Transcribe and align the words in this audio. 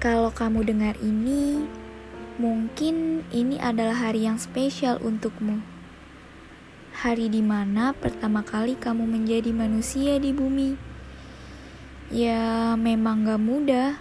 Kalau 0.00 0.32
kamu 0.32 0.64
dengar 0.64 0.96
ini, 1.04 1.60
mungkin 2.40 3.20
ini 3.36 3.60
adalah 3.60 4.08
hari 4.08 4.24
yang 4.24 4.40
spesial 4.40 4.96
untukmu. 4.96 5.60
Hari 7.04 7.28
di 7.28 7.44
mana 7.44 7.92
pertama 7.92 8.40
kali 8.40 8.80
kamu 8.80 9.04
menjadi 9.04 9.52
manusia 9.52 10.16
di 10.16 10.32
bumi. 10.32 10.72
Ya, 12.08 12.72
memang 12.80 13.28
gak 13.28 13.44
mudah. 13.44 14.00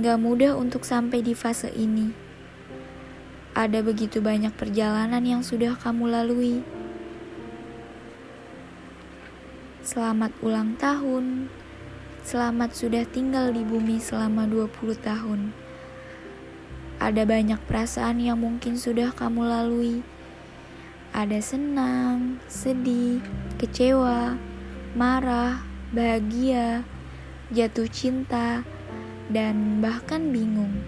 Gak 0.00 0.18
mudah 0.24 0.56
untuk 0.56 0.88
sampai 0.88 1.20
di 1.20 1.36
fase 1.36 1.68
ini. 1.76 2.08
Ada 3.52 3.84
begitu 3.84 4.24
banyak 4.24 4.56
perjalanan 4.56 5.20
yang 5.20 5.44
sudah 5.44 5.76
kamu 5.76 6.16
lalui. 6.16 6.64
Selamat 9.84 10.32
ulang 10.40 10.80
tahun. 10.80 11.52
Selamat 12.28 12.76
sudah 12.76 13.08
tinggal 13.08 13.56
di 13.56 13.64
bumi 13.64 13.96
selama 13.96 14.44
20 14.44 15.00
tahun. 15.00 15.48
Ada 17.00 17.24
banyak 17.24 17.56
perasaan 17.64 18.20
yang 18.20 18.44
mungkin 18.44 18.76
sudah 18.76 19.16
kamu 19.16 19.48
lalui. 19.48 20.04
Ada 21.16 21.40
senang, 21.40 22.36
sedih, 22.44 23.24
kecewa, 23.56 24.36
marah, 24.92 25.64
bahagia, 25.88 26.84
jatuh 27.48 27.88
cinta, 27.88 28.60
dan 29.32 29.80
bahkan 29.80 30.28
bingung. 30.28 30.84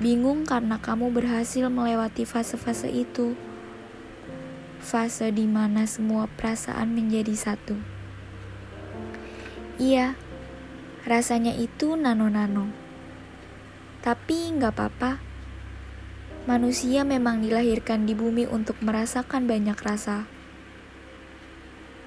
Bingung 0.00 0.48
karena 0.48 0.80
kamu 0.80 1.12
berhasil 1.12 1.68
melewati 1.68 2.24
fase-fase 2.24 2.88
itu. 2.88 3.36
Fase 4.80 5.28
di 5.28 5.44
mana 5.44 5.84
semua 5.84 6.32
perasaan 6.32 6.96
menjadi 6.96 7.36
satu. 7.36 7.99
Iya, 9.80 10.12
rasanya 11.08 11.56
itu 11.56 11.96
nano-nano. 11.96 12.68
Tapi 14.04 14.52
nggak 14.52 14.76
apa-apa. 14.76 15.16
Manusia 16.44 17.00
memang 17.00 17.40
dilahirkan 17.40 18.04
di 18.04 18.12
bumi 18.12 18.44
untuk 18.44 18.76
merasakan 18.84 19.48
banyak 19.48 19.80
rasa. 19.80 20.28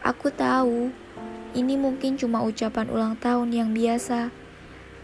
Aku 0.06 0.30
tahu, 0.30 0.94
ini 1.58 1.74
mungkin 1.74 2.14
cuma 2.14 2.46
ucapan 2.46 2.94
ulang 2.94 3.18
tahun 3.18 3.50
yang 3.50 3.70
biasa, 3.74 4.30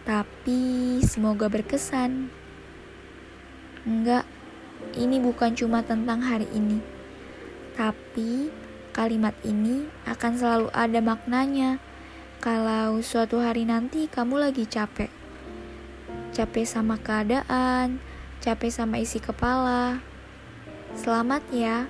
tapi 0.06 1.02
semoga 1.02 1.50
berkesan. 1.50 2.30
Enggak, 3.82 4.22
ini 4.94 5.18
bukan 5.18 5.58
cuma 5.58 5.82
tentang 5.82 6.22
hari 6.22 6.46
ini, 6.54 6.78
tapi 7.74 8.54
kalimat 8.94 9.34
ini 9.42 9.90
akan 10.06 10.32
selalu 10.38 10.68
ada 10.70 11.02
maknanya 11.02 11.89
kalau 12.40 13.04
suatu 13.04 13.36
hari 13.44 13.68
nanti 13.68 14.08
kamu 14.08 14.40
lagi 14.48 14.64
capek, 14.64 15.12
capek 16.32 16.64
sama 16.64 16.96
keadaan, 16.96 18.00
capek 18.40 18.72
sama 18.72 18.96
isi 18.96 19.20
kepala, 19.20 20.00
selamat 20.96 21.44
ya, 21.52 21.84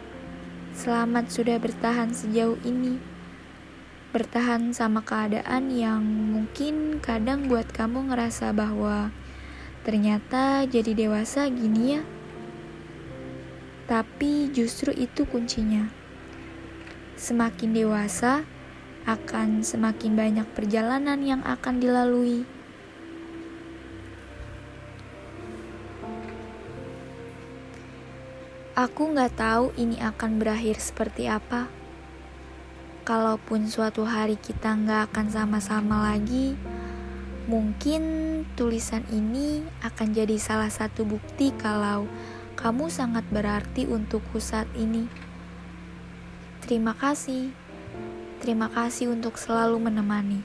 selamat 0.75 1.31
sudah 1.31 1.55
bertahan 1.63 2.11
sejauh 2.11 2.59
ini. 2.67 2.99
Bertahan 4.11 4.75
sama 4.75 5.07
keadaan 5.07 5.71
yang 5.71 6.03
mungkin 6.03 6.99
kadang 6.99 7.47
buat 7.47 7.71
kamu 7.71 8.11
ngerasa 8.11 8.51
bahwa 8.51 9.15
ternyata 9.87 10.67
jadi 10.67 10.99
dewasa 10.99 11.47
gini 11.47 11.95
ya. 11.95 12.03
Tapi 13.87 14.51
justru 14.51 14.91
itu 14.99 15.23
kuncinya. 15.31 15.87
Semakin 17.15 17.71
dewasa, 17.71 18.43
akan 19.09 19.65
semakin 19.65 20.13
banyak 20.17 20.49
perjalanan 20.53 21.21
yang 21.25 21.41
akan 21.45 21.81
dilalui. 21.81 22.45
Aku 28.81 29.13
nggak 29.13 29.37
tahu 29.37 29.77
ini 29.77 30.01
akan 30.01 30.41
berakhir 30.41 30.81
seperti 30.81 31.29
apa. 31.29 31.69
Kalaupun 33.05 33.69
suatu 33.69 34.09
hari 34.09 34.41
kita 34.41 34.73
nggak 34.73 35.13
akan 35.13 35.27
sama-sama 35.29 36.13
lagi, 36.13 36.57
mungkin 37.45 38.03
tulisan 38.57 39.05
ini 39.13 39.61
akan 39.85 40.17
jadi 40.17 40.41
salah 40.41 40.73
satu 40.73 41.05
bukti 41.05 41.53
kalau 41.61 42.09
kamu 42.57 42.89
sangat 42.89 43.29
berarti 43.29 43.85
untukku 43.85 44.41
saat 44.41 44.69
ini. 44.73 45.13
Terima 46.65 46.97
kasih. 46.97 47.60
Terima 48.41 48.73
kasih 48.73 49.13
untuk 49.13 49.37
selalu 49.37 49.77
menemani. 49.77 50.41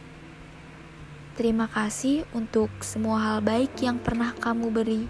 Terima 1.39 1.72
kasih 1.72 2.28
untuk 2.35 2.67
semua 2.83 3.23
hal 3.23 3.39
baik 3.39 3.72
yang 3.79 4.03
pernah 4.03 4.35
kamu 4.35 4.67
beri. 4.67 5.03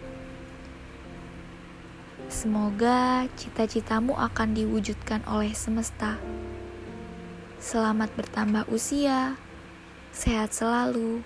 Semoga 2.29 3.25
cita-citamu 3.33 4.13
akan 4.13 4.53
diwujudkan 4.53 5.25
oleh 5.25 5.49
semesta. 5.57 6.21
Selamat 7.57 8.13
bertambah 8.13 8.69
usia, 8.69 9.33
sehat 10.13 10.53
selalu. 10.53 11.25